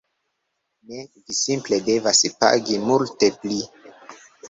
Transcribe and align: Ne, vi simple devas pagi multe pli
Ne, 0.91 1.03
vi 1.27 1.37
simple 1.41 1.81
devas 1.91 2.25
pagi 2.43 2.83
multe 2.89 3.33
pli 3.41 3.65